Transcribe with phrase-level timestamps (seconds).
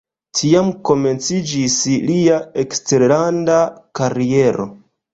[0.37, 1.77] Tiam komenciĝis
[2.09, 3.63] lia eksterlanda
[4.01, 4.71] kariero.